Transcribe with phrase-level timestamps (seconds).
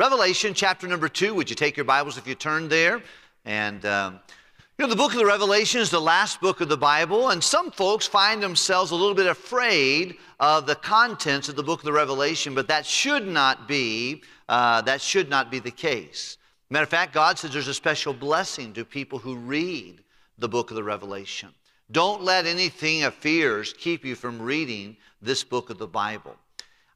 [0.00, 1.34] Revelation chapter number two.
[1.34, 3.02] Would you take your Bibles if you turn there?
[3.44, 4.18] And, um,
[4.78, 7.44] you know, the book of the Revelation is the last book of the Bible, and
[7.44, 11.84] some folks find themselves a little bit afraid of the contents of the book of
[11.84, 16.38] the Revelation, but that should not be, uh, that should not be the case.
[16.70, 20.02] Matter of fact, God says there's a special blessing to people who read
[20.38, 21.50] the book of the Revelation.
[21.92, 26.36] Don't let anything of fears keep you from reading this book of the Bible.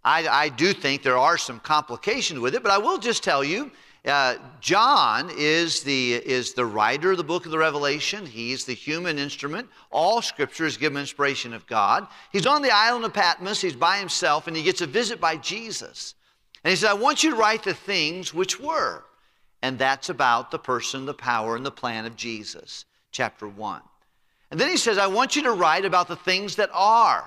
[0.05, 3.43] I, I do think there are some complications with it, but I will just tell
[3.43, 3.71] you
[4.05, 8.27] uh, John is the, is the writer of the book of the Revelation.
[8.27, 9.69] He's the human instrument.
[9.91, 12.07] All scripture is given inspiration of God.
[12.31, 13.63] He's on the island of Patmos.
[13.63, 16.15] He's by himself, and he gets a visit by Jesus.
[16.63, 19.05] And he says, I want you to write the things which were.
[19.63, 23.81] And that's about the person, the power, and the plan of Jesus, chapter 1.
[24.51, 27.25] And then he says, I want you to write about the things that are,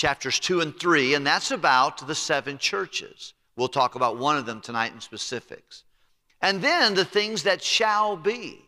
[0.00, 3.34] chapters 2 and 3, and that's about the seven churches.
[3.54, 5.84] We'll talk about one of them tonight in specifics.
[6.40, 8.64] And then the things that shall be.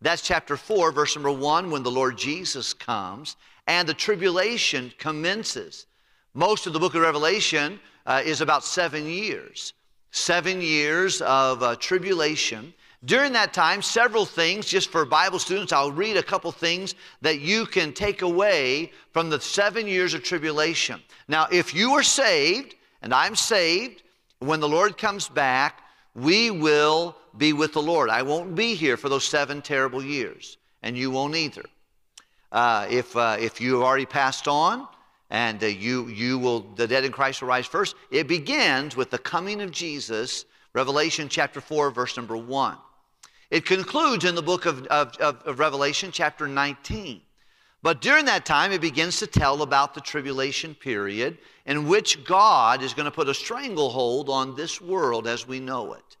[0.00, 5.84] That's chapter 4, verse number 1, when the Lord Jesus comes and the tribulation commences.
[6.32, 9.74] Most of the book of Revelation uh, is about seven years.
[10.12, 12.72] Seven years of uh, tribulation.
[13.04, 17.40] During that time, several things, just for Bible students, I'll read a couple things that
[17.40, 21.02] you can take away from the seven years of tribulation.
[21.28, 24.02] Now, if you are saved, and I'm saved,
[24.38, 25.82] when the Lord comes back,
[26.14, 28.08] we will be with the Lord.
[28.08, 31.64] I won't be here for those seven terrible years, and you won't either.
[32.52, 34.88] Uh, if, uh, if you have already passed on,
[35.28, 39.10] and uh, you, you will, the dead in Christ will rise first, it begins with
[39.10, 42.78] the coming of Jesus, Revelation chapter 4, verse number 1.
[43.54, 47.20] It concludes in the book of, of, of, Revelation, chapter 19.
[47.84, 52.82] But during that time, it begins to tell about the tribulation period in which God
[52.82, 56.16] is going to put a stranglehold on this world as we know it.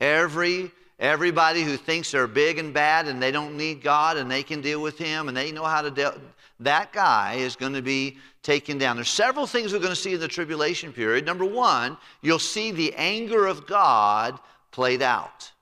[0.00, 4.42] Every, everybody who thinks they're big and bad and they don't need God and they
[4.42, 6.20] can deal with Him and they know how to deal,
[6.58, 8.96] that guy is going to be taken down.
[8.96, 11.26] There's several things we're going to see in the tribulation period.
[11.26, 14.40] Number one, you'll see the anger of God
[14.72, 15.52] played out.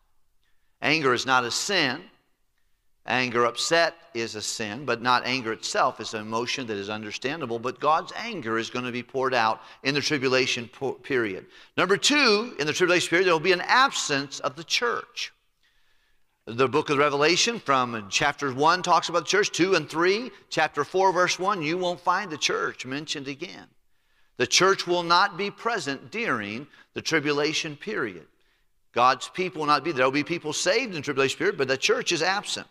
[0.83, 2.03] Anger is not a sin.
[3.07, 7.59] Anger, upset is a sin, but not anger itself is an emotion that is understandable.
[7.59, 10.69] But God's anger is going to be poured out in the tribulation
[11.03, 11.47] period.
[11.77, 15.33] Number two, in the tribulation period, there will be an absence of the church.
[16.47, 20.31] The book of Revelation from chapter 1 talks about the church, 2 and 3.
[20.49, 23.67] Chapter 4, verse 1, you won't find the church mentioned again.
[24.37, 28.27] The church will not be present during the tribulation period.
[28.93, 29.99] God's people will not be there.
[29.99, 32.67] There will be people saved in tribulation period, but the church is absent.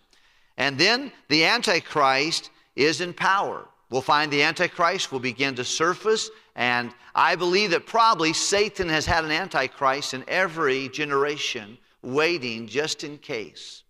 [0.57, 3.65] And then the Antichrist is in power.
[3.89, 9.05] We'll find the Antichrist will begin to surface, and I believe that probably Satan has
[9.05, 13.83] had an Antichrist in every generation waiting just in case.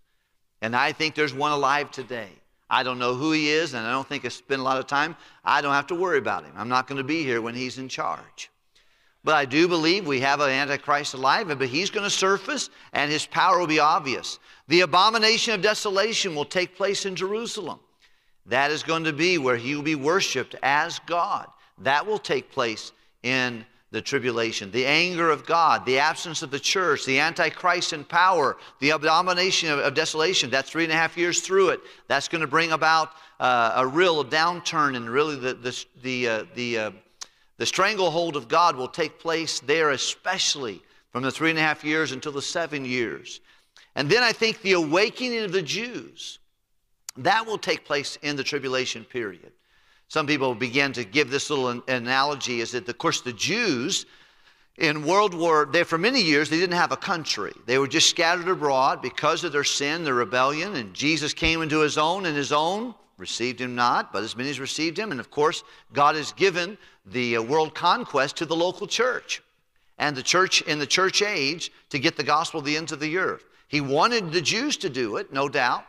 [0.62, 2.30] And I think there's one alive today.
[2.70, 4.88] I don't know who he is, and I don't think I spend a lot of
[4.88, 5.16] time.
[5.44, 6.54] I don't have to worry about him.
[6.56, 8.52] I'm not going to be here when he's in charge.
[9.24, 13.12] But I do believe we have an Antichrist alive, but he's going to surface and
[13.12, 14.40] his power will be obvious.
[14.68, 17.80] The abomination of desolation will take place in Jerusalem.
[18.46, 21.48] That is going to be where he will be worshiped as God.
[21.80, 22.94] That will take place
[23.24, 24.72] in the tribulation.
[24.72, 29.70] The anger of God, the absence of the church, the Antichrist in power, the abomination
[29.70, 30.50] of, of desolation.
[30.50, 31.82] That's three and a half years through it.
[32.08, 36.46] That's going to bring about uh, a real downturn and really the, the, the, uh,
[36.54, 36.92] the uh,
[37.60, 40.82] the stranglehold of God will take place there, especially
[41.12, 43.42] from the three and a half years until the seven years.
[43.96, 46.40] And then I think the awakening of the Jews,
[47.18, 49.52] that will take place in the tribulation period.
[50.08, 54.06] Some people begin to give this little analogy is that, of course, the Jews
[54.78, 57.52] in World War, they, for many years, they didn't have a country.
[57.66, 61.82] They were just scattered abroad because of their sin, their rebellion, and Jesus came into
[61.82, 65.12] his own, and his own received him not, but as many as received him.
[65.12, 65.64] And of course,
[65.94, 69.42] God has given the uh, world conquest to the local church
[69.98, 73.00] and the church in the church age to get the gospel to the ends of
[73.00, 73.44] the earth.
[73.68, 75.86] He wanted the Jews to do it, no doubt.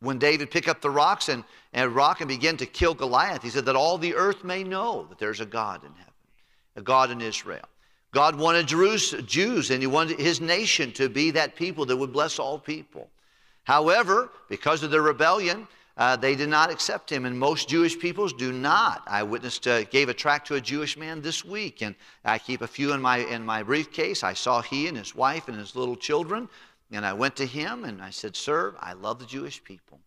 [0.00, 3.50] When David picked up the rocks and, and rock and began to kill Goliath, he
[3.50, 6.12] said that all the earth may know that there's a God in heaven,
[6.76, 7.64] a God in Israel.
[8.12, 12.38] God wanted Jews and he wanted his nation to be that people that would bless
[12.38, 13.08] all people.
[13.64, 15.66] However, because of their rebellion,
[15.96, 19.02] uh, they did not accept him, and most Jewish peoples do not.
[19.06, 21.94] I witnessed, uh, gave a tract to a Jewish man this week, and
[22.24, 24.22] I keep a few in my in my briefcase.
[24.22, 26.48] I saw he and his wife and his little children,
[26.90, 30.00] and I went to him and I said, "Sir, I love the Jewish people,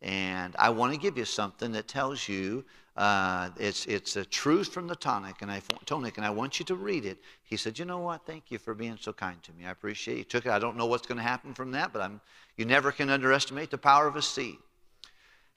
[0.00, 2.64] and I want to give you something that tells you
[2.98, 6.64] Uh, it's, it's a truth from the Tanakh, and I, Tanakh, and I want you
[6.66, 7.18] to read it.
[7.44, 8.26] He said, You know what?
[8.26, 9.66] Thank you for being so kind to me.
[9.66, 10.50] I appreciate you took it.
[10.50, 12.20] I don't know what's going to happen from that, but I'm,
[12.56, 14.58] you never can underestimate the power of a seed.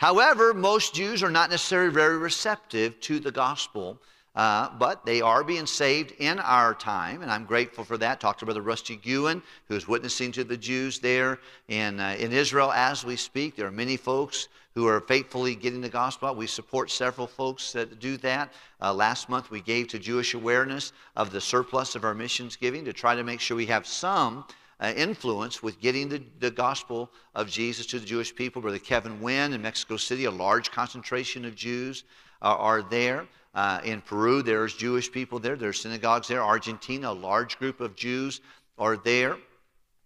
[0.01, 4.01] However, most Jews are not necessarily very receptive to the gospel.
[4.33, 8.19] Uh, but they are being saved in our time, and I'm grateful for that.
[8.19, 11.37] Talked to Brother Rusty Guin, who's witnessing to the Jews there
[11.67, 13.55] in, uh, in Israel as we speak.
[13.55, 16.37] There are many folks who are faithfully getting the gospel out.
[16.37, 18.53] We support several folks that do that.
[18.81, 22.85] Uh, last month, we gave to Jewish awareness of the surplus of our missions giving
[22.85, 24.45] to try to make sure we have some
[24.81, 28.61] uh, influence with getting the, the gospel of Jesus to the Jewish people.
[28.61, 32.03] Brother Kevin Wynn in Mexico City, a large concentration of Jews
[32.41, 33.27] uh, are there.
[33.53, 35.55] Uh, in Peru, there's Jewish people there.
[35.55, 36.41] There's synagogues there.
[36.41, 38.41] Argentina, a large group of Jews
[38.77, 39.37] are there.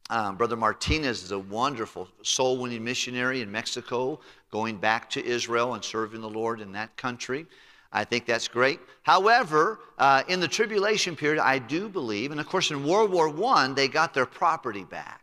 [0.09, 4.19] Um, Brother Martinez is a wonderful soul winning missionary in Mexico,
[4.51, 7.47] going back to Israel and serving the Lord in that country.
[7.95, 8.81] I think that's great.
[9.03, 13.33] However, uh, in the tribulation period, I do believe, and of course in World War
[13.55, 15.21] I, they got their property back.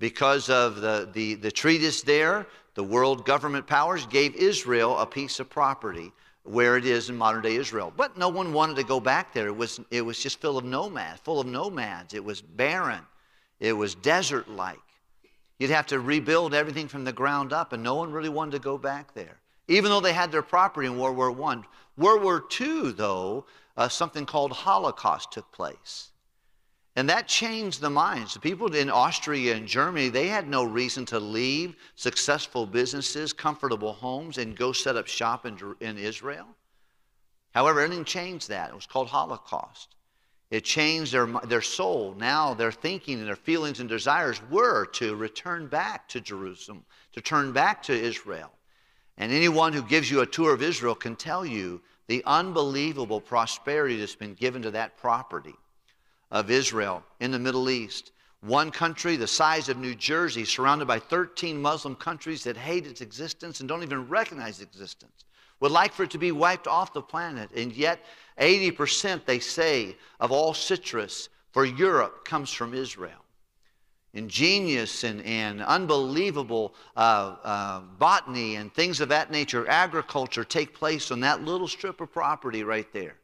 [0.00, 5.38] Because of the, the, the treatise there, the world government powers gave Israel a piece
[5.38, 6.10] of property
[6.42, 7.92] where it is in modern day Israel.
[7.96, 9.46] But no one wanted to go back there.
[9.46, 12.14] It was, it was just full of nomads, full of nomads.
[12.14, 13.06] It was barren.
[13.60, 14.78] It was desert like.
[15.58, 18.58] You'd have to rebuild everything from the ground up, and no one really wanted to
[18.58, 19.39] go back there,
[19.70, 21.62] even though they had their property in World War I.
[21.96, 23.46] World War II, though,
[23.76, 26.10] uh, something called Holocaust took place.
[26.96, 28.34] And that changed the minds.
[28.34, 33.92] The people in Austria and Germany, they had no reason to leave successful businesses, comfortable
[33.92, 36.48] homes, and go set up shop in, in Israel.
[37.52, 38.70] However, everything changed that.
[38.70, 39.94] It was called Holocaust.
[40.50, 42.16] It changed their, their soul.
[42.18, 47.20] Now their thinking and their feelings and desires were to return back to Jerusalem, to
[47.20, 48.50] turn back to Israel.
[49.18, 53.98] And anyone who gives you a tour of Israel can tell you the unbelievable prosperity
[53.98, 55.54] that's been given to that property
[56.30, 58.12] of Israel in the Middle East.
[58.40, 63.00] One country the size of New Jersey, surrounded by 13 Muslim countries that hate its
[63.00, 65.24] existence and don't even recognize existence,
[65.60, 67.50] would like for it to be wiped off the planet.
[67.54, 68.02] And yet,
[68.40, 73.24] 80%, they say, of all citrus for Europe comes from Israel.
[74.12, 81.10] Ingenious and, and unbelievable uh, uh, botany and things of that nature, agriculture take place
[81.10, 83.16] on that little strip of property right there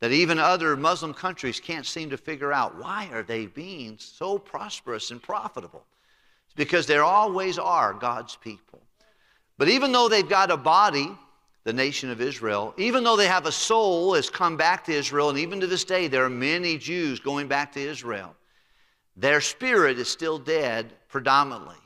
[0.00, 4.38] that even other Muslim countries can't seem to figure out why are they being so
[4.38, 5.84] prosperous and profitable.
[6.46, 8.80] It's because there always are God's people.
[9.58, 11.16] But even though they've got a body,
[11.64, 15.28] the nation of Israel, even though they have a soul has come back to Israel,
[15.28, 18.34] and even to this day there are many Jews going back to Israel,
[19.20, 21.76] their spirit is still dead predominantly.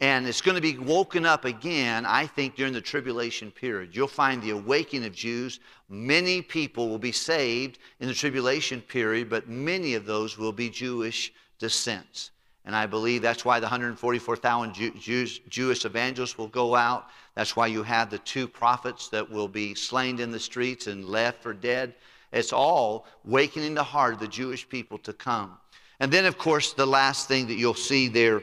[0.00, 3.96] And it's going to be woken up again, I think, during the tribulation period.
[3.96, 5.58] You'll find the awakening of Jews.
[5.88, 10.70] Many people will be saved in the tribulation period, but many of those will be
[10.70, 12.30] Jewish descents.
[12.64, 17.08] And I believe that's why the 144,000 Jews, Jewish evangelists will go out.
[17.34, 21.06] That's why you have the two prophets that will be slain in the streets and
[21.06, 21.94] left for dead.
[22.30, 25.56] It's all wakening the heart of the Jewish people to come.
[26.00, 28.42] And then, of course, the last thing that you'll see there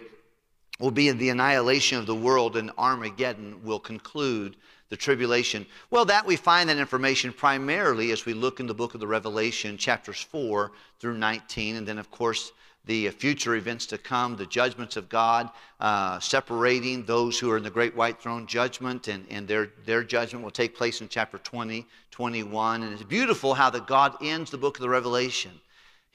[0.79, 4.57] will be the annihilation of the world and Armageddon will conclude
[4.89, 5.65] the tribulation.
[5.89, 9.07] Well, that we find that information primarily as we look in the book of the
[9.07, 12.51] Revelation, chapters 4 through 19, and then, of course,
[12.85, 17.63] the future events to come, the judgments of God, uh, separating those who are in
[17.63, 21.39] the great white throne judgment, and, and their, their judgment will take place in chapter
[21.39, 22.83] 20, 21.
[22.83, 25.51] And it's beautiful how that God ends the book of the Revelation.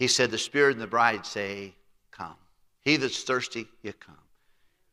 [0.00, 1.74] He said, The Spirit and the bride say,
[2.10, 2.34] Come.
[2.80, 4.16] He that's thirsty, you come.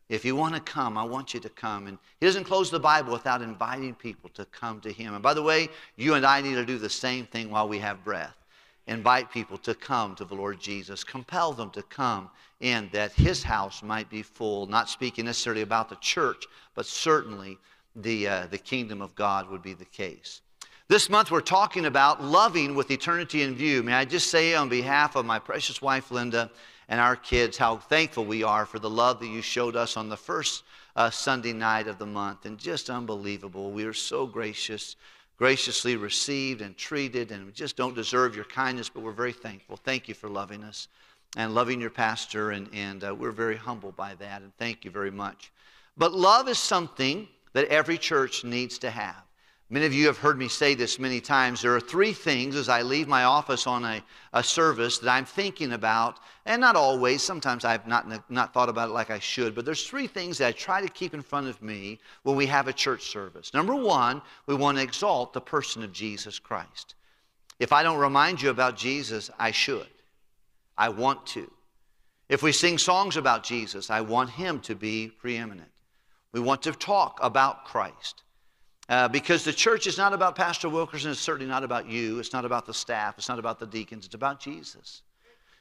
[0.10, 1.88] If you want to come, I want you to come.
[1.88, 5.14] And he doesn't close the Bible without inviting people to come to him.
[5.14, 7.80] And by the way, you and I need to do the same thing while we
[7.80, 8.36] have breath.
[8.88, 11.06] Invite people to come to the Lord Jesus.
[11.06, 14.66] Compel them to come in that his house might be full.
[14.66, 16.46] Not speaking necessarily about the church,
[16.76, 17.58] but certainly
[17.96, 20.42] the, uh, the kingdom of God would be the case.
[20.90, 23.84] This month we're talking about loving with eternity in view.
[23.84, 26.50] May I just say on behalf of my precious wife, Linda,
[26.88, 30.08] and our kids how thankful we are for the love that you showed us on
[30.08, 30.64] the first
[30.96, 32.46] uh, Sunday night of the month.
[32.46, 33.72] And just unbelievable.
[33.74, 34.96] We are so gracious,
[35.36, 39.76] graciously received and treated, and we just don't deserve your kindness, but we're very thankful.
[39.76, 40.88] Thank you for loving us
[41.36, 44.92] and loving your pastor, and, and uh, we're very humbled by that, and thank you
[44.92, 45.52] very much.
[45.98, 49.27] But love is something that every church needs to have.
[49.70, 51.62] Many of you have heard me say this many times.
[51.62, 55.26] There are three things as I leave my office on a, a service that I'm
[55.26, 57.22] thinking about, and not always.
[57.22, 60.48] Sometimes I've not, not thought about it like I should, but there's three things that
[60.48, 63.54] I try to keep in front of me when we have a church service.
[63.54, 66.96] Number one, we want to exalt the person of Jesus Christ.
[67.60, 69.88] If I don't remind you about Jesus, I should.
[70.78, 71.52] I want to.
[72.30, 75.72] If we sing songs about Jesus, I want him to be preeminent.
[76.32, 78.24] We want to talk about Christ.
[78.90, 82.32] Uh, because the church is not about Pastor Wilkerson, it's certainly not about you, it's
[82.32, 85.02] not about the staff, it's not about the deacons, it's about Jesus.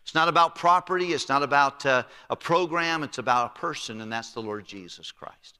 [0.02, 4.12] It's not about property, it's not about uh, a program, it's about a person, and
[4.12, 5.58] that's the Lord Jesus Christ.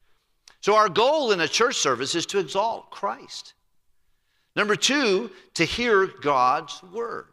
[0.61, 3.55] So, our goal in a church service is to exalt Christ.
[4.55, 7.27] Number two, to hear God's word,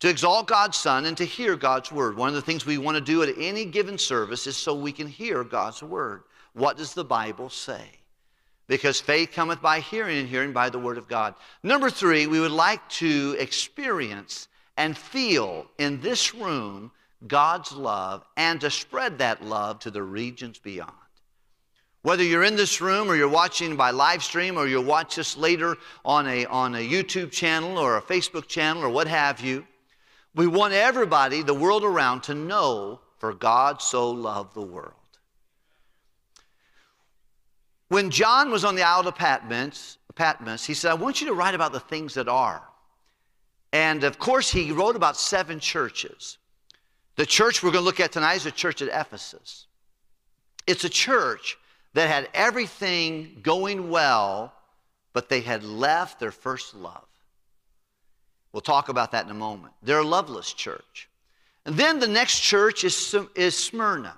[0.00, 2.16] to exalt God's Son and to hear God's word.
[2.16, 4.90] One of the things we want to do at any given service is so we
[4.90, 6.24] can hear God's word.
[6.54, 8.01] What does the Bible say?
[8.66, 11.34] Because faith cometh by hearing, and hearing by the word of God.
[11.62, 16.90] Number three, we would like to experience and feel in this room
[17.26, 20.92] God's love and to spread that love to the regions beyond.
[22.02, 25.36] Whether you're in this room or you're watching by live stream or you'll watch this
[25.36, 29.64] later on a, on a YouTube channel or a Facebook channel or what have you,
[30.34, 34.94] we want everybody, the world around, to know for God so loved the world.
[37.92, 41.34] When John was on the Isle of Patmos, Patmos, he said, I want you to
[41.34, 42.62] write about the things that are.
[43.70, 46.38] And of course, he wrote about seven churches.
[47.16, 49.66] The church we're going to look at tonight is the church at Ephesus.
[50.66, 51.58] It's a church
[51.92, 54.54] that had everything going well,
[55.12, 57.04] but they had left their first love.
[58.54, 59.74] We'll talk about that in a moment.
[59.82, 61.10] They're a loveless church.
[61.66, 64.16] And then the next church is, is Smyrna.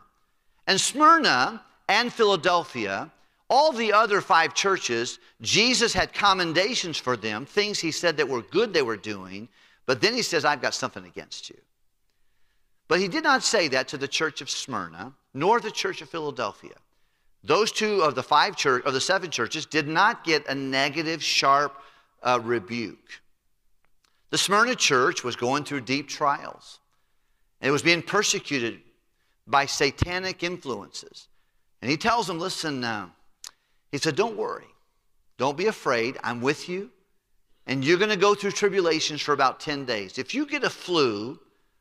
[0.68, 3.10] And Smyrna and Philadelphia
[3.50, 8.42] all the other five churches, Jesus had commendations for them, things he said that were
[8.42, 9.48] good they were doing,
[9.86, 11.56] but then he says, I've got something against you.
[12.88, 16.08] But he did not say that to the church of Smyrna, nor the church of
[16.08, 16.74] Philadelphia.
[17.42, 21.22] Those two of the five church, of the seven churches did not get a negative,
[21.22, 21.78] sharp
[22.22, 23.20] uh, rebuke.
[24.30, 26.80] The Smyrna church was going through deep trials.
[27.60, 28.80] And it was being persecuted
[29.46, 31.28] by satanic influences.
[31.82, 33.12] And he tells them, listen, now,
[33.94, 34.66] he said, Don't worry.
[35.38, 36.18] Don't be afraid.
[36.24, 36.90] I'm with you.
[37.68, 40.18] And you're going to go through tribulations for about 10 days.
[40.18, 41.38] If you get a flu,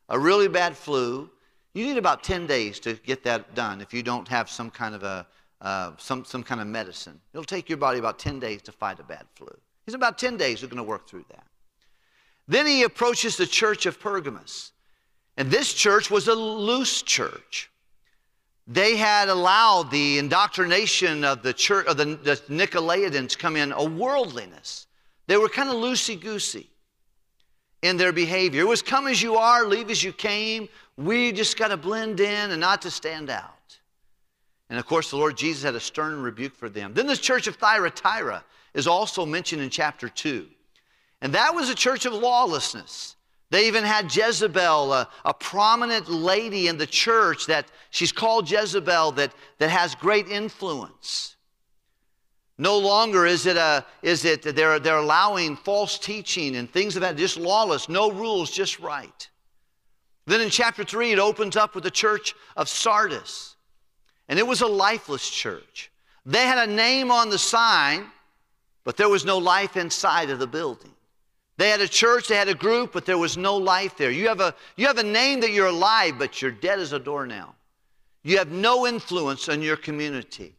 [0.08, 1.28] a really bad flu,
[1.72, 4.94] you need about 10 days to get that done if you don't have some kind
[4.94, 5.26] of a
[5.60, 7.20] uh, some, some kind of medicine.
[7.32, 9.48] It'll take your body about 10 days to fight a bad flu.
[9.84, 11.46] He's about 10 days we're going to work through that.
[12.46, 14.70] Then he approaches the church of Pergamos.
[15.36, 17.70] And this church was a loose church
[18.66, 23.84] they had allowed the indoctrination of the church of the, the Nicolaitans come in a
[23.84, 24.86] worldliness.
[25.26, 26.70] They were kind of loosey goosey
[27.82, 28.62] in their behavior.
[28.62, 30.68] It was come as you are, leave as you came.
[30.96, 33.50] We just got to blend in and not to stand out.
[34.70, 36.94] And of course, the Lord Jesus had a stern rebuke for them.
[36.94, 38.42] Then the church of Thyatira
[38.72, 40.46] is also mentioned in chapter 2.
[41.20, 43.13] And that was a church of lawlessness.
[43.54, 49.12] They even had Jezebel, a, a, prominent lady in the church that she's called Jezebel
[49.12, 51.36] that, that has great influence.
[52.58, 57.02] No longer is it, a, is it they're, they're allowing false teaching and things of
[57.02, 59.30] that, just lawless, no rules, just right.
[60.26, 63.54] Then in chapter 3, it opens up with the church of Sardis.
[64.28, 65.92] And it was a lifeless church.
[66.26, 68.06] They had a name on the sign,
[68.82, 70.93] but there was no life inside of the building.
[71.56, 74.10] They had a church, they had a group, but there was no life there.
[74.10, 76.98] You have a, you have a name that you're alive, but you're dead as a
[76.98, 77.54] doornail.
[78.24, 80.56] You have no influence on your community.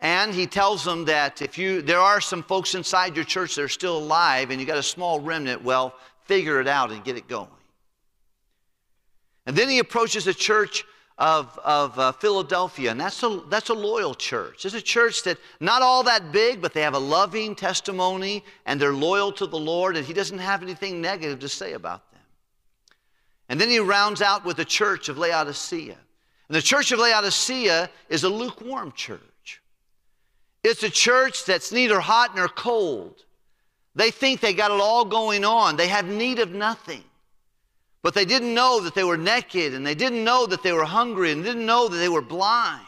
[0.00, 3.62] And he tells them that if you, there are some folks inside your church that
[3.62, 7.16] are still alive and you got a small remnant, well, figure it out and get
[7.16, 7.48] it going.
[9.46, 10.84] And then he approaches a church
[11.18, 14.64] of, of uh, Philadelphia, and that's a, that's a loyal church.
[14.64, 18.80] It's a church that not all that big, but they have a loving testimony and
[18.80, 22.20] they're loyal to the Lord, and he doesn't have anything negative to say about them.
[23.48, 25.96] And then he rounds out with the church of Laodicea.
[26.48, 29.62] And the church of Laodicea is a lukewarm church.
[30.64, 33.24] It's a church that's neither hot nor cold.
[33.94, 37.04] They think they got it all going on, they have need of nothing.
[38.04, 40.84] But they didn't know that they were naked and they didn't know that they were
[40.84, 42.84] hungry and didn't know that they were blind.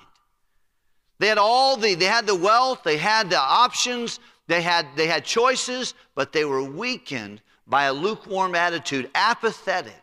[1.18, 5.06] They had all the, they had the wealth, they had the options, they had, they
[5.06, 9.94] had choices, but they were weakened by a lukewarm attitude, apathetic.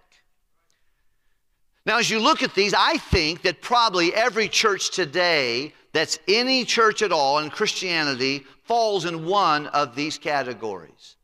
[1.86, 6.66] Now, as you look at these, I think that probably every church today that's any
[6.66, 11.18] church at all in Christianity falls in one of these categories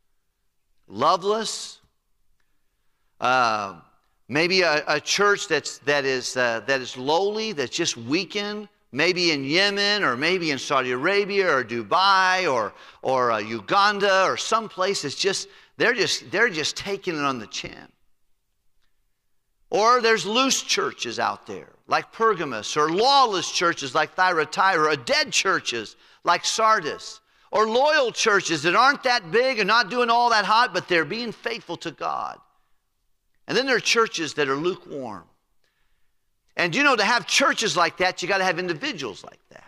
[0.88, 1.79] loveless,
[3.20, 3.76] uh,
[4.28, 9.32] maybe a, a, church that's, that, is, uh, that is lowly, that's just weakened, maybe
[9.32, 14.70] in Yemen or maybe in Saudi Arabia or Dubai or, or uh, Uganda or some
[14.70, 15.48] place that's just,
[15.78, 17.88] they're just, they're just taking it on the chin.
[19.72, 25.32] Or there's loose churches out there like Pergamos, or lawless churches like Thyatira, or dead
[25.32, 27.20] churches like Sardis,
[27.52, 31.04] or loyal churches that aren't that big and not doing all that hot, but they're
[31.04, 32.38] being faithful to God.
[33.50, 35.24] And then there are churches that are lukewarm.
[36.56, 39.64] And you know, to have churches like that, you got to have individuals like that.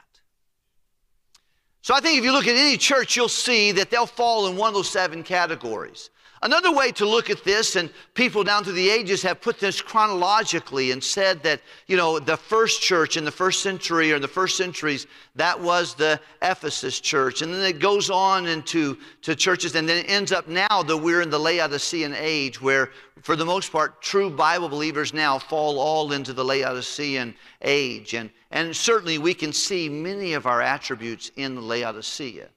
[1.82, 4.56] So I think if you look at any church, you'll see that they'll fall in
[4.56, 6.12] one of those seven categories.
[6.44, 9.80] Another way to look at this, and people down through the ages have put this
[9.80, 14.24] chronologically and said that, you know, the first church in the first century or in
[14.24, 15.06] the first centuries,
[15.36, 17.44] that was the Ephesus church.
[17.44, 20.98] And then it goes on into to churches, and then it ends up now that
[20.98, 22.90] we're in the Laodicean age, where
[23.22, 28.16] for the most part, true Bible believers now fall all into the Laodicean age.
[28.16, 32.50] And, and certainly we can see many of our attributes in the Laodicea,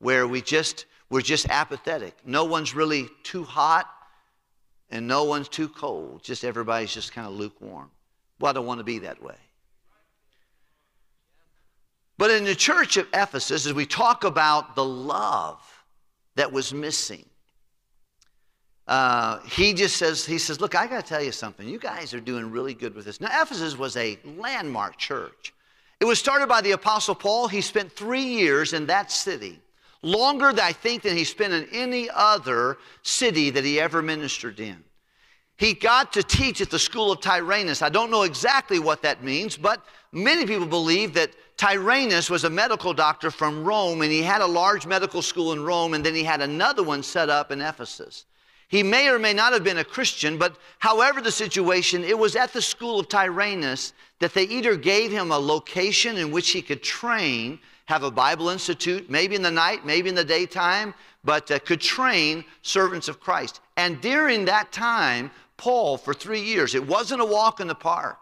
[0.00, 2.14] where we just we're just apathetic.
[2.24, 3.88] No one's really too hot
[4.90, 6.22] and no one's too cold.
[6.22, 7.90] Just everybody's just kind of lukewarm.
[8.40, 9.36] Well, I don't want to be that way.
[12.18, 15.60] But in the church of Ephesus, as we talk about the love
[16.34, 17.24] that was missing,
[18.88, 21.68] uh, he just says, he says, look, I got to tell you something.
[21.68, 23.20] You guys are doing really good with this.
[23.20, 25.52] Now, Ephesus was a landmark church.
[26.00, 27.48] It was started by the Apostle Paul.
[27.48, 29.60] He spent three years in that city
[30.02, 34.84] longer, I think, than he spent in any other city that he ever ministered in.
[35.58, 37.80] He got to teach at the school of Tyrannus.
[37.80, 42.50] I don't know exactly what that means, but many people believe that Tyrannus was a
[42.50, 46.14] medical doctor from Rome, and he had a large medical school in Rome, and then
[46.14, 48.26] he had another one set up in Ephesus.
[48.68, 52.36] He may or may not have been a Christian, but however the situation, it was
[52.36, 56.60] at the school of Tyrannus that they either gave him a location in which he
[56.60, 60.92] could train have a Bible institute, maybe in the night, maybe in the daytime,
[61.24, 63.60] but uh, could train servants of Christ.
[63.76, 68.18] And during that time, Paul, for three years, it wasn't a walk in the park.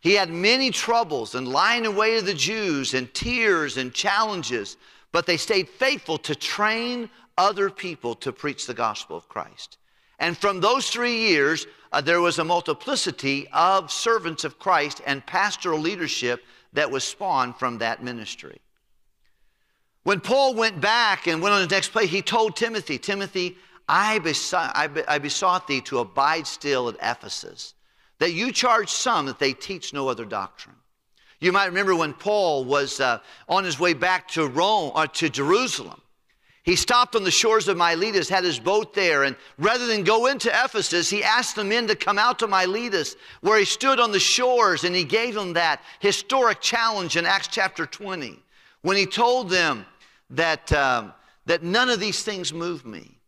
[0.00, 4.76] He had many troubles and lying away to the Jews and tears and challenges,
[5.12, 9.78] but they stayed faithful to train other people to preach the gospel of Christ.
[10.18, 15.24] And from those three years, uh, there was a multiplicity of servants of Christ and
[15.24, 18.60] pastoral leadership that was spawned from that ministry.
[20.04, 23.56] When Paul went back and went on his next place, he told Timothy, Timothy,
[23.88, 27.74] I, besought, I, be, I besought thee to abide still at Ephesus,
[28.18, 30.76] that you charge some that they teach no other doctrine.
[31.40, 35.06] You might remember when Paul was uh, on his way back to Rome or uh,
[35.08, 36.00] to Jerusalem.
[36.64, 40.26] He stopped on the shores of Miletus, had his boat there, and rather than go
[40.26, 44.12] into Ephesus, he asked the men to come out to Miletus, where he stood on
[44.12, 48.38] the shores and he gave them that historic challenge in Acts chapter 20
[48.82, 49.86] when he told them,
[50.32, 51.12] that, um,
[51.46, 53.18] that none of these things move me.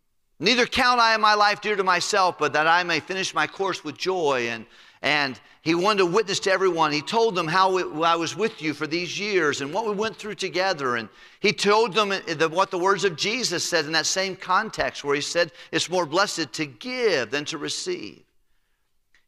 [0.40, 3.84] Neither count I my life dear to myself, but that I may finish my course
[3.84, 4.48] with joy.
[4.48, 4.66] And,
[5.00, 6.90] and he wanted to witness to everyone.
[6.90, 10.16] He told them how I was with you for these years and what we went
[10.16, 10.96] through together.
[10.96, 11.08] And
[11.40, 15.14] he told them the, what the words of Jesus said in that same context, where
[15.14, 18.23] he said, It's more blessed to give than to receive.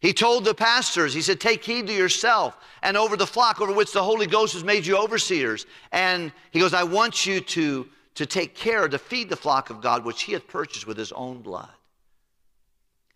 [0.07, 3.73] He told the pastors, he said, Take heed to yourself and over the flock over
[3.73, 5.66] which the Holy Ghost has made you overseers.
[5.90, 9.81] And he goes, I want you to, to take care to feed the flock of
[9.81, 11.71] God, which he hath purchased with his own blood.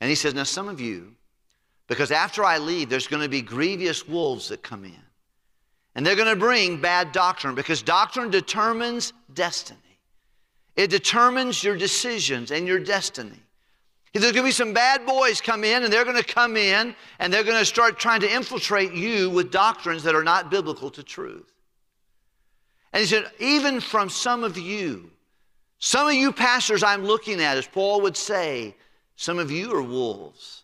[0.01, 1.15] And he says, Now, some of you,
[1.87, 5.05] because after I leave, there's going to be grievous wolves that come in.
[5.95, 9.79] And they're going to bring bad doctrine because doctrine determines destiny,
[10.75, 13.45] it determines your decisions and your destiny.
[14.13, 16.97] There's going to be some bad boys come in, and they're going to come in
[17.21, 20.91] and they're going to start trying to infiltrate you with doctrines that are not biblical
[20.91, 21.53] to truth.
[22.93, 25.11] And he said, even from some of you,
[25.79, 28.75] some of you pastors I'm looking at, as Paul would say,
[29.15, 30.60] some of you are wolves.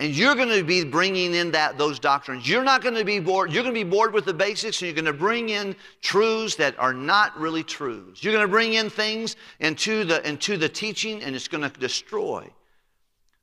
[0.00, 2.48] And you're going to be bringing in that, those doctrines.
[2.48, 3.52] You're not going to be bored.
[3.52, 6.54] You're going to be bored with the basics, and you're going to bring in truths
[6.56, 8.22] that are not really truths.
[8.22, 11.80] You're going to bring in things into the, into the teaching, and it's going to
[11.80, 12.48] destroy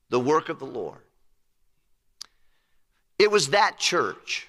[0.10, 1.00] the work of the Lord.
[3.20, 4.48] It was that church.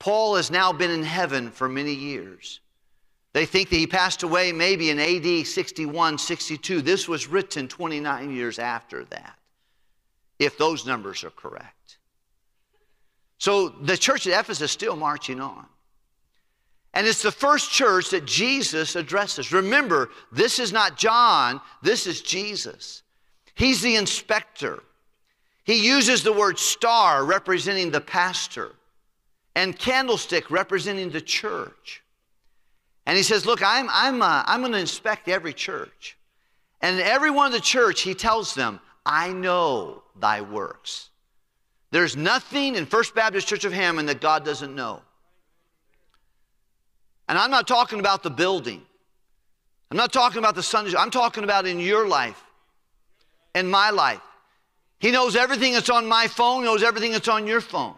[0.00, 2.58] Paul has now been in heaven for many years.
[3.34, 6.82] They think that he passed away maybe in AD 61, 62.
[6.82, 9.39] This was written 29 years after that
[10.40, 11.98] if those numbers are correct.
[13.38, 15.66] So the church at Ephesus is still marching on.
[16.92, 19.52] And it's the first church that Jesus addresses.
[19.52, 23.02] Remember, this is not John, this is Jesus.
[23.54, 24.82] He's the inspector.
[25.62, 28.72] He uses the word star representing the pastor
[29.54, 32.02] and candlestick representing the church.
[33.06, 36.16] And he says, Look, I'm, I'm, uh, I'm going to inspect every church.
[36.80, 41.08] And every one of the church, he tells them, I know thy works.
[41.90, 45.02] There's nothing in First Baptist Church of Hammond that God doesn't know.
[47.28, 48.82] And I'm not talking about the building.
[49.90, 50.94] I'm not talking about the Sunday.
[50.96, 52.40] I'm talking about in your life,
[53.54, 54.20] in my life.
[55.00, 57.94] He knows everything that's on my phone, knows everything that's on your phone.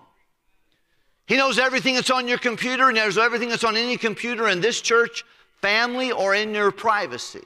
[1.27, 4.61] He knows everything that's on your computer, and knows everything that's on any computer in
[4.61, 5.25] this church,
[5.61, 7.45] family, or in your privacy.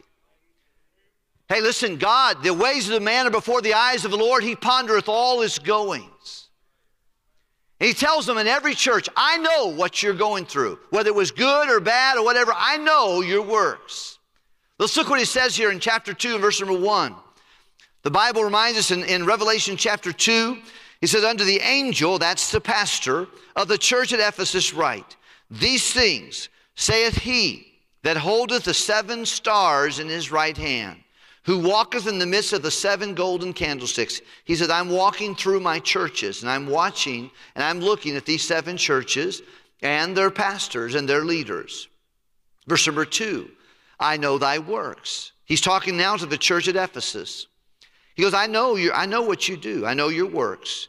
[1.48, 4.42] Hey, listen, God, the ways of the man are before the eyes of the Lord.
[4.42, 6.48] He pondereth all his goings.
[7.78, 11.14] And he tells them in every church, I know what you're going through, whether it
[11.14, 14.18] was good or bad or whatever, I know your works.
[14.78, 17.14] Let's look what he says here in chapter 2, verse number 1.
[18.02, 20.58] The Bible reminds us in, in Revelation chapter 2,
[21.00, 25.16] he says, Unto the angel, that's the pastor, of the church at Ephesus, write,
[25.50, 31.00] These things saith he that holdeth the seven stars in his right hand,
[31.46, 34.20] who walketh in the midst of the seven golden candlesticks.
[34.44, 38.42] He said, I'm walking through my churches, and I'm watching, and I'm looking at these
[38.42, 39.42] seven churches
[39.80, 41.86] and their pastors and their leaders.
[42.66, 43.48] Verse number two,
[44.00, 45.30] I know thy works.
[45.44, 47.46] He's talking now to the church at Ephesus.
[48.16, 49.86] He goes, I know you, I know what you do.
[49.86, 50.88] I know your works.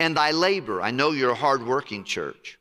[0.00, 0.80] And thy labor.
[0.80, 2.58] I know you're a hardworking church.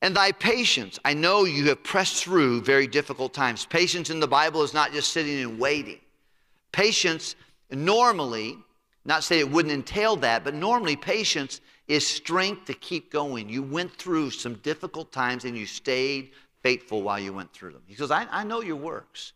[0.00, 0.98] And thy patience.
[1.04, 3.64] I know you have pressed through very difficult times.
[3.64, 6.00] Patience in the Bible is not just sitting and waiting.
[6.72, 7.36] Patience
[7.70, 8.58] normally,
[9.04, 13.48] not say it wouldn't entail that, but normally patience is strength to keep going.
[13.48, 16.30] You went through some difficult times and you stayed
[16.62, 17.82] faithful while you went through them.
[17.86, 19.32] He goes, I, I know your works.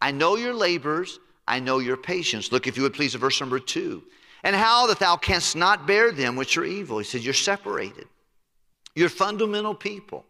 [0.00, 1.18] I know your labors.
[1.46, 2.52] I know your patience.
[2.52, 4.04] Look, if you would please, at verse number two.
[4.44, 6.98] And how that thou canst not bear them which are evil.
[6.98, 8.06] He said, You're separated.
[8.94, 10.24] You're fundamental people.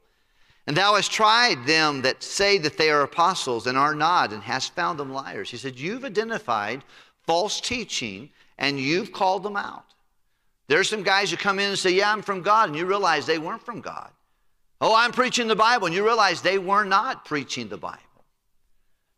[0.68, 4.42] And thou hast tried them that say that they are apostles and are not, and
[4.42, 5.50] hast found them liars.
[5.50, 6.85] He said, You've identified
[7.26, 8.28] false teaching
[8.59, 9.87] and you've called them out.
[10.66, 13.24] There's some guys who come in and say, Yeah, I'm from God, and you realize
[13.24, 14.11] they weren't from God.
[14.83, 18.02] Oh, I'm preaching the Bible, and you realize they were not preaching the Bible.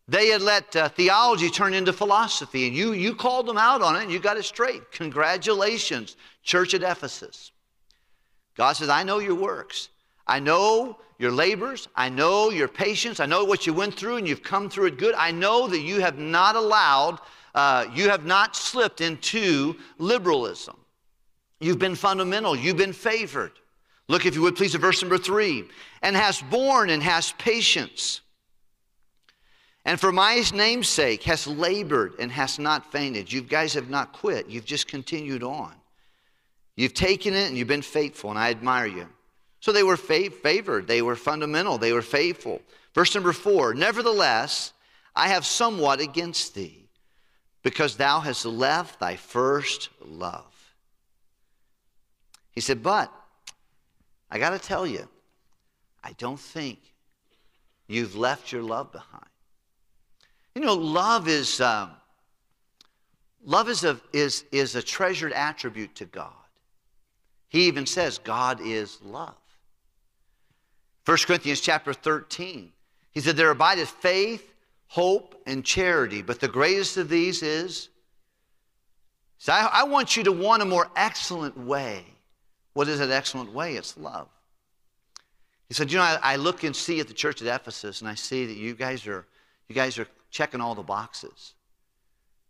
[0.06, 3.96] They had let uh, theology turn into philosophy, and you, you called them out on
[3.96, 4.92] it, and you got it straight.
[4.92, 7.50] Congratulations, church at Ephesus.
[8.54, 9.88] God says, I know your works.
[10.28, 11.86] I know your labors.
[11.94, 13.20] I know your patience.
[13.20, 15.14] I know what you went through, and you've come through it good.
[15.14, 17.20] I know that you have not allowed,
[17.54, 20.76] uh, you have not slipped into liberalism.
[21.60, 23.52] You've been fundamental, you've been favored.
[24.08, 25.64] Look, if you would please, at verse number three.
[26.02, 28.22] And has borne and has patience
[29.84, 33.32] and for my name's sake has labored and has not fainted.
[33.32, 34.48] You guys have not quit.
[34.48, 35.74] You've just continued on.
[36.76, 39.08] You've taken it and you've been faithful, and I admire you.
[39.60, 40.86] So they were favored.
[40.86, 41.76] They were fundamental.
[41.78, 42.62] They were faithful.
[42.94, 44.72] Verse number four Nevertheless,
[45.14, 46.88] I have somewhat against thee,
[47.62, 50.44] because thou hast left thy first love.
[52.52, 53.12] He said, But
[54.30, 55.06] I got to tell you,
[56.02, 56.78] I don't think
[57.86, 59.24] you've left your love behind.
[60.54, 61.90] You know, love is, um,
[63.44, 66.32] love is a, is, is a treasured attribute to God.
[67.48, 69.34] He even says God is love.
[71.10, 72.70] 1 Corinthians chapter 13,
[73.10, 74.54] he said, There abideth faith,
[74.86, 77.88] hope, and charity, but the greatest of these is.
[79.38, 82.04] So I, I want you to want a more excellent way.
[82.74, 83.74] What is that excellent way?
[83.74, 84.28] It's love.
[85.66, 88.08] He said, You know, I, I look and see at the church at Ephesus, and
[88.08, 89.26] I see that you guys are,
[89.66, 91.54] you guys are checking all the boxes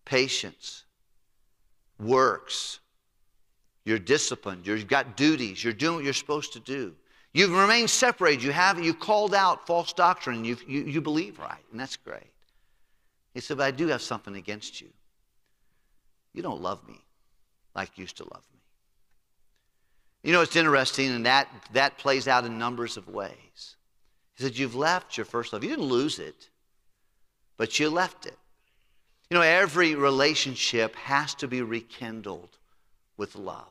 [0.04, 0.84] patience,
[1.98, 2.80] works,
[3.86, 6.94] you're disciplined, you've got duties, you're doing what you're supposed to do.
[7.32, 8.42] You've remained separated.
[8.42, 10.44] You have you called out false doctrine.
[10.44, 12.32] You, you, you believe right, and that's great.
[13.34, 14.88] He said, but I do have something against you.
[16.32, 17.00] You don't love me
[17.74, 18.60] like you used to love me.
[20.22, 23.76] You know, it's interesting, and that, that plays out in numbers of ways.
[24.34, 25.62] He said, You've left your first love.
[25.62, 26.50] You didn't lose it
[27.60, 28.38] but you left it.
[29.28, 32.56] You know, every relationship has to be rekindled
[33.18, 33.68] with love.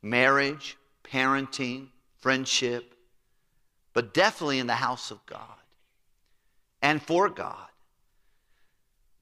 [0.00, 0.78] Marriage,
[1.10, 2.94] parenting, friendship,
[3.92, 5.40] but definitely in the house of God
[6.82, 7.56] and for God.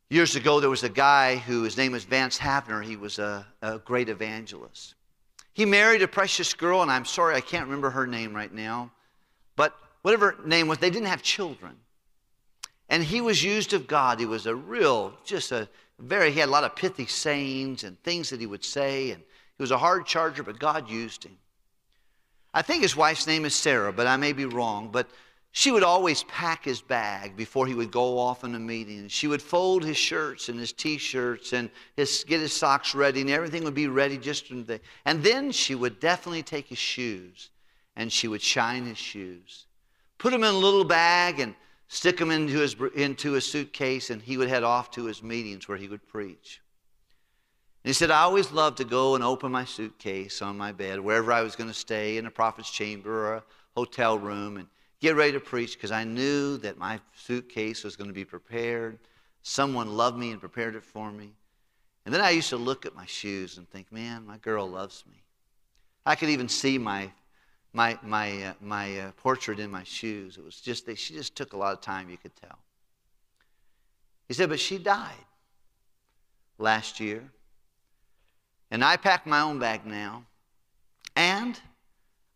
[0.09, 2.85] Years ago, there was a guy who, his name was Vance Havner.
[2.85, 4.95] He was a, a great evangelist.
[5.53, 8.93] He married a precious girl, and I'm sorry I can't remember her name right now.
[9.57, 11.75] but whatever name was, they didn't have children.
[12.89, 14.21] And he was used of God.
[14.21, 15.69] He was a real, just a
[15.99, 19.11] very, he had a lot of pithy sayings and things that he would say.
[19.11, 19.23] And
[19.57, 21.37] he was a hard charger, but God used him.
[22.57, 24.89] I think his wife's name is Sarah, but I may be wrong.
[24.91, 25.11] But
[25.53, 29.09] she would always pack his bag before he would go off in a meeting.
[29.09, 33.29] She would fold his shirts and his t-shirts and his, get his socks ready, and
[33.29, 34.81] everything would be ready just the.
[35.05, 37.51] And then she would definitely take his shoes,
[37.95, 39.67] and she would shine his shoes,
[40.17, 41.55] put them in a little bag, and
[41.89, 45.69] stick them into his into his suitcase, and he would head off to his meetings
[45.69, 46.63] where he would preach.
[47.87, 51.31] He said, I always loved to go and open my suitcase on my bed, wherever
[51.33, 53.43] I was going to stay, in a prophet's chamber or a
[53.77, 54.67] hotel room, and
[54.99, 58.99] get ready to preach because I knew that my suitcase was going to be prepared.
[59.45, 61.31] Someone loved me and prepared it for me.
[62.05, 65.05] And then I used to look at my shoes and think, man, my girl loves
[65.09, 65.23] me.
[66.05, 67.13] I could even see my,
[67.73, 70.39] my, my, uh, my uh, portrait in my shoes.
[70.39, 72.59] It was just, they, she just took a lot of time, you could tell.
[74.27, 75.15] He said, but she died
[76.59, 77.31] last year.
[78.77, 80.27] And I pack my own bag now.
[81.17, 81.59] And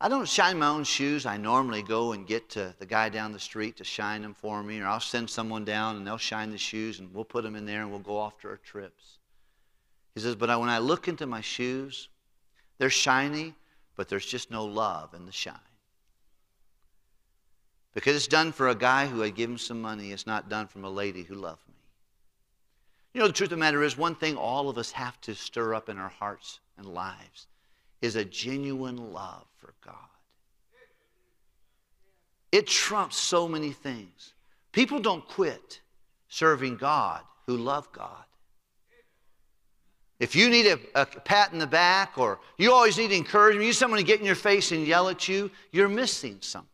[0.01, 1.27] I don't shine my own shoes.
[1.27, 4.63] I normally go and get to the guy down the street to shine them for
[4.63, 7.57] me, or I'll send someone down and they'll shine the shoes and we'll put them
[7.57, 9.19] in there and we'll go off to our trips.
[10.15, 12.09] He says, But when I look into my shoes,
[12.79, 13.55] they're shiny,
[13.95, 15.53] but there's just no love in the shine.
[17.93, 20.87] Because it's done for a guy who had given some money, it's not done from
[20.87, 21.80] a lady who loved me.
[23.13, 25.35] You know, the truth of the matter is, one thing all of us have to
[25.35, 27.49] stir up in our hearts and lives
[28.01, 29.95] is a genuine love for God.
[32.53, 34.35] It trumps so many things.
[34.73, 35.81] People don't quit
[36.29, 38.25] serving God who love God.
[40.21, 43.69] If you need a, a, pat in the back or you always need encouragement, you
[43.69, 46.70] need someone to get in your face and yell at you, you're missing something.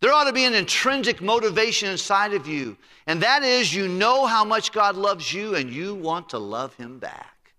[0.00, 4.24] There ought to be an intrinsic motivation inside of you, and that is you know
[4.24, 7.52] how much God loves you and you want to love Him back.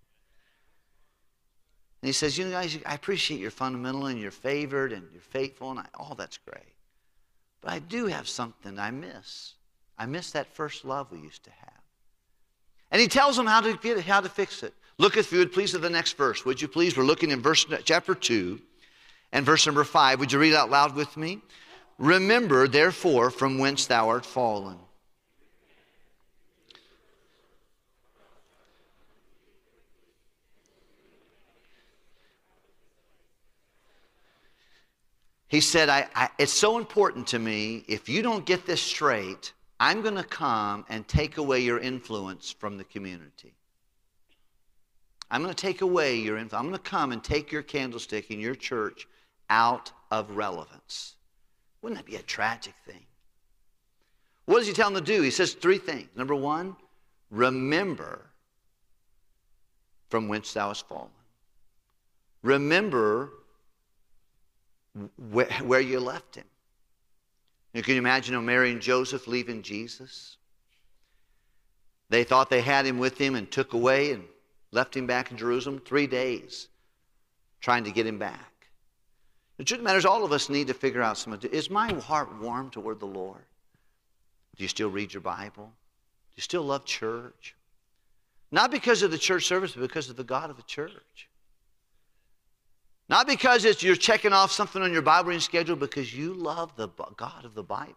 [2.01, 5.21] And He says, You know, guys, I appreciate your fundamental and you're favored and you're
[5.21, 6.73] faithful, and all oh, that's great.
[7.61, 9.53] But I do have something I miss.
[9.99, 11.81] I miss that first love we used to have.
[12.89, 14.73] And He tells them how to get how to fix it.
[14.97, 16.43] Look, if you would please, at the next verse.
[16.43, 16.97] Would you please?
[16.97, 18.59] We're looking in verse chapter 2
[19.31, 20.19] and verse number 5.
[20.19, 21.41] Would you read out loud with me?
[22.01, 24.79] Remember, therefore, from whence thou art fallen.
[35.47, 37.83] He said, I, I, It's so important to me.
[37.87, 42.51] If you don't get this straight, I'm going to come and take away your influence
[42.51, 43.53] from the community.
[45.29, 46.59] I'm going to take away your influence.
[46.59, 49.07] I'm going to come and take your candlestick in your church
[49.51, 51.17] out of relevance.
[51.81, 53.05] Wouldn't that be a tragic thing?
[54.45, 55.21] What does he tell them to do?
[55.21, 56.09] He says three things.
[56.15, 56.75] Number one,
[57.29, 58.25] remember
[60.09, 61.09] from whence thou hast fallen.
[62.43, 63.29] Remember
[65.31, 66.45] where, where you left him.
[67.73, 70.37] You can imagine oh, Mary and Joseph leaving Jesus.
[72.09, 74.23] They thought they had him with them and took away and
[74.71, 76.67] left him back in Jerusalem three days
[77.61, 78.50] trying to get him back.
[79.61, 81.51] The truth matters, all of us need to figure out something.
[81.51, 83.43] Is my heart warm toward the Lord?
[84.55, 85.65] Do you still read your Bible?
[85.65, 87.53] Do you still love church?
[88.51, 91.29] Not because of the church service, but because of the God of the church.
[93.07, 96.75] Not because it's you're checking off something on your Bible reading schedule, because you love
[96.75, 97.93] the God of the Bible.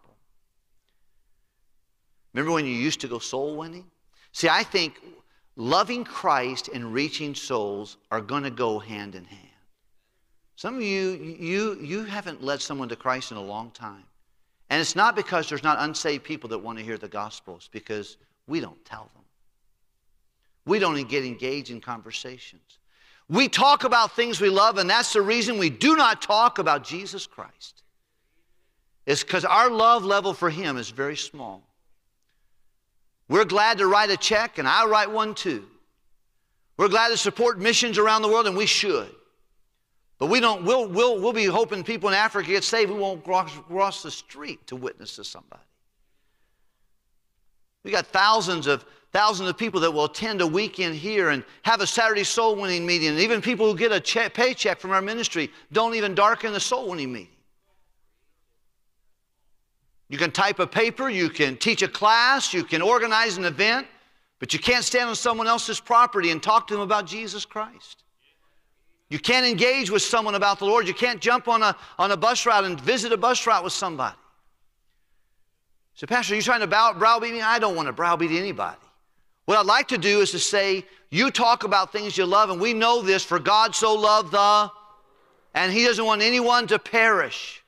[2.35, 3.89] Remember when you used to go soul winning?
[4.33, 5.01] See, I think
[5.55, 9.54] loving Christ and reaching souls are going to go hand in hand.
[10.55, 14.03] Some of you, you, you haven't led someone to Christ in a long time.
[14.69, 17.57] And it's not because there's not unsaved people that want to hear the gospel.
[17.57, 19.23] It's because we don't tell them.
[20.65, 22.79] We don't get engaged in conversations.
[23.29, 26.83] We talk about things we love, and that's the reason we do not talk about
[26.83, 27.83] Jesus Christ.
[29.05, 31.63] It's because our love level for Him is very small.
[33.27, 35.65] We're glad to write a check, and I write one too.
[36.77, 39.09] We're glad to support missions around the world, and we should.
[40.17, 42.91] But we don't, we'll, we'll, we'll be hoping people in Africa get saved.
[42.91, 45.61] We won't cross, cross the street to witness to somebody.
[47.83, 51.79] We got thousands of thousands of people that will attend a weekend here and have
[51.79, 53.07] a Saturday soul winning meeting.
[53.07, 56.59] And even people who get a check, paycheck from our ministry don't even darken the
[56.59, 57.29] soul winning meeting.
[60.09, 63.87] You can type a paper, you can teach a class, you can organize an event,
[64.39, 68.03] but you can't stand on someone else's property and talk to them about Jesus Christ.
[69.09, 70.87] You can't engage with someone about the Lord.
[70.87, 73.73] You can't jump on a, on a bus route and visit a bus route with
[73.73, 74.15] somebody.
[75.93, 77.41] So, Pastor, are you trying to browbeat me?
[77.41, 78.77] I don't want to browbeat anybody.
[79.45, 82.59] What I'd like to do is to say, you talk about things you love, and
[82.59, 84.71] we know this, for God so loved the,
[85.53, 87.63] and He doesn't want anyone to perish.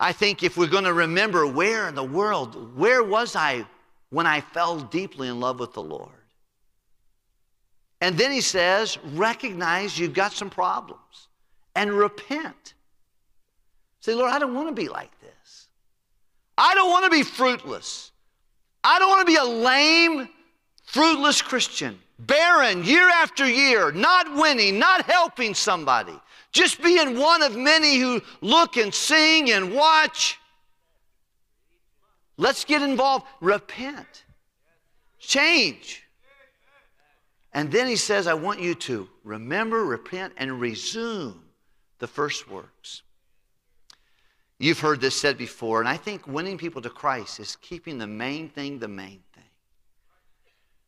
[0.00, 3.66] I think if we're going to remember where in the world, where was I
[4.08, 6.10] when I fell deeply in love with the Lord?
[8.00, 11.28] And then he says, recognize you've got some problems
[11.76, 12.74] and repent.
[14.00, 15.68] Say, Lord, I don't want to be like this.
[16.56, 18.12] I don't want to be fruitless.
[18.82, 20.28] I don't want to be a lame,
[20.84, 26.18] fruitless Christian, barren year after year, not winning, not helping somebody,
[26.52, 30.38] just being one of many who look and sing and watch.
[32.38, 33.26] Let's get involved.
[33.42, 34.24] Repent.
[35.18, 36.02] Change.
[37.52, 41.42] And then he says, I want you to remember, repent, and resume
[41.98, 43.02] the first works.
[44.58, 48.06] You've heard this said before, and I think winning people to Christ is keeping the
[48.06, 49.44] main thing the main thing.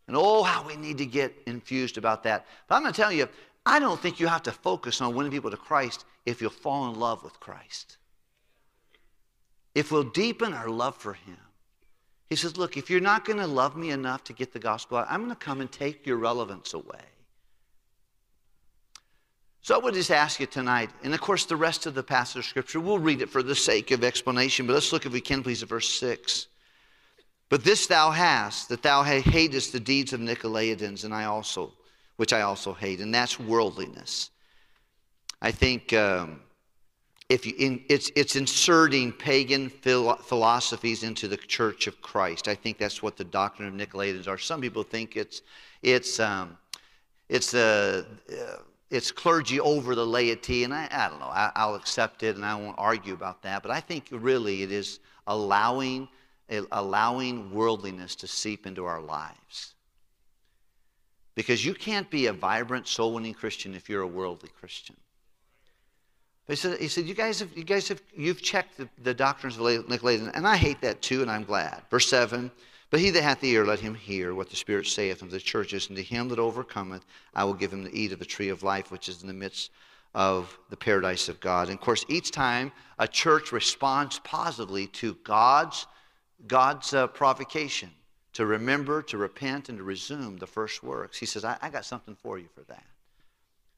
[0.06, 2.46] And oh, how we need to get infused about that.
[2.68, 3.28] But I'm going to tell you,
[3.64, 6.92] I don't think you have to focus on winning people to Christ if you'll fall
[6.92, 7.96] in love with Christ.
[9.74, 11.38] If we'll deepen our love for Him.
[12.32, 14.96] He says, Look, if you're not going to love me enough to get the gospel
[14.96, 17.02] out, I'm going to come and take your relevance away.
[19.60, 22.38] So I would just ask you tonight, and of course, the rest of the passage
[22.38, 25.20] of Scripture, we'll read it for the sake of explanation, but let's look, if we
[25.20, 26.46] can, please, at verse 6.
[27.50, 31.74] But this thou hast, that thou hatest the deeds of Nicolaitans, and I also,
[32.16, 34.30] which I also hate, and that's worldliness.
[35.42, 36.40] I think um,
[37.32, 42.46] if you, in, it's, it's inserting pagan philo- philosophies into the church of Christ.
[42.46, 44.36] I think that's what the doctrine of Nicolaitans are.
[44.36, 45.42] Some people think it's,
[45.82, 46.58] it's, um,
[47.28, 47.54] it's.
[47.54, 48.04] Uh,
[48.90, 52.44] it's clergy over the laity, and I, I don't know, I, will accept it and
[52.44, 56.08] I won't argue about that, but I think really it is allowing,
[56.70, 59.72] allowing worldliness to seep into our lives.
[61.34, 64.96] Because you can't be a vibrant, soul winning Christian if you're a worldly Christian.
[66.52, 69.56] He said, he said, you guys have, you guys have, you've checked the, the doctrines
[69.56, 71.80] of Nicolaitans, and I hate that too, and I'm glad.
[71.90, 72.50] Verse 7,
[72.90, 75.40] but he that hath the ear, let him hear what the Spirit saith unto the
[75.40, 75.88] churches.
[75.88, 78.62] And to him that overcometh, I will give him to eat of the tree of
[78.62, 79.70] life, which is in the midst
[80.14, 81.68] of the paradise of God.
[81.68, 85.86] And of course, each time a church responds positively to God's,
[86.46, 87.88] God's uh, provocation
[88.34, 91.86] to remember, to repent, and to resume the first works, he says, I, I got
[91.86, 92.84] something for you for that.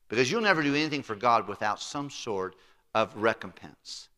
[0.08, 2.56] Because you'll never do anything for God without some sort
[2.94, 4.08] of recompense.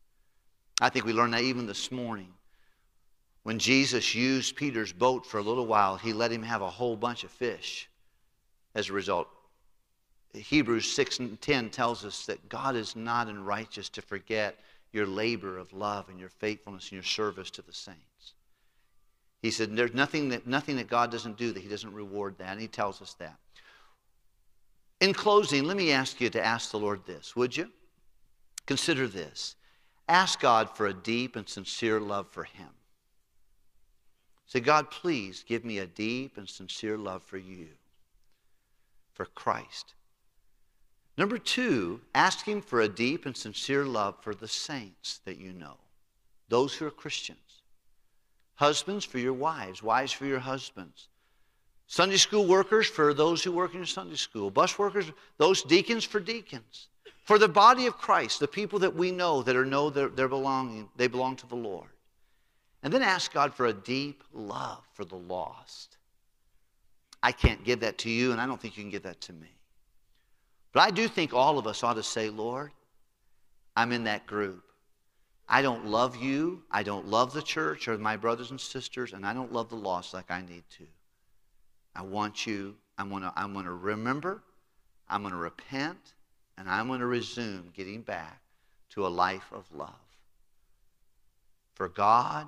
[0.81, 2.33] I think we learned that even this morning.
[3.43, 6.97] When Jesus used Peter's boat for a little while, he let him have a whole
[6.97, 7.89] bunch of fish
[8.75, 9.27] as a result.
[10.33, 14.59] Hebrews 6 and 10 tells us that God is not unrighteous to forget
[14.91, 18.33] your labor of love and your faithfulness and your service to the saints.
[19.41, 22.51] He said there's nothing that, nothing that God doesn't do that he doesn't reward that,
[22.51, 23.37] and he tells us that.
[24.99, 27.71] In closing, let me ask you to ask the Lord this, would you?
[28.65, 29.55] Consider this.
[30.09, 32.69] Ask God for a deep and sincere love for him.
[34.47, 37.67] Say, God, please give me a deep and sincere love for you,
[39.13, 39.93] for Christ.
[41.17, 45.51] Number two, ask Him for a deep and sincere love for the saints that you
[45.51, 45.77] know,
[46.47, 47.61] those who are Christians.
[48.55, 51.09] Husbands for your wives, wives for your husbands.
[51.87, 54.51] Sunday school workers for those who work in Sunday school.
[54.51, 56.89] Bus workers, those deacons for deacons.
[57.23, 60.27] For the body of Christ, the people that we know that are know they're, they're
[60.27, 61.89] belonging, they belong to the Lord.
[62.83, 65.97] And then ask God for a deep love for the lost.
[67.23, 69.33] I can't give that to you, and I don't think you can give that to
[69.33, 69.49] me.
[70.73, 72.71] But I do think all of us ought to say, Lord,
[73.75, 74.63] I'm in that group.
[75.49, 76.63] I don't love you.
[76.69, 79.75] I don't love the church or my brothers and sisters, and I don't love the
[79.75, 80.85] lost like I need to.
[81.97, 84.43] I want you, I'm going to I'm going to remember,
[85.09, 86.13] I'm going to repent,
[86.57, 88.39] and I'm going to resume getting back
[88.91, 89.93] to a life of love.
[91.73, 92.47] For God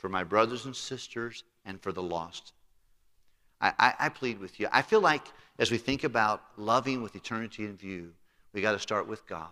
[0.00, 2.54] for my brothers and sisters, and for the lost.
[3.60, 4.66] I, I, I plead with you.
[4.72, 5.26] I feel like
[5.58, 8.12] as we think about loving with eternity in view,
[8.54, 9.48] we got to start with God.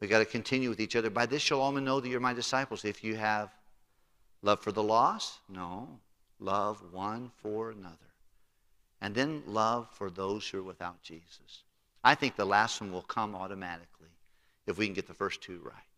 [0.00, 1.08] We got to continue with each other.
[1.08, 3.54] By this shall all men know that you're my disciples if you have
[4.42, 5.38] love for the lost?
[5.48, 6.00] No.
[6.40, 7.96] Love one for another.
[9.00, 11.64] And then love for those who are without Jesus.
[12.02, 14.08] I think the last one will come automatically
[14.66, 15.89] if we can get the first two right.